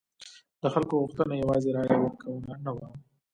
د 0.61 0.63
خلکو 0.73 1.01
غوښتنه 1.01 1.33
یوازې 1.37 1.69
رایه 1.75 1.97
ورکونه 2.01 2.51
نه 2.65 2.71
وه. 2.75 2.87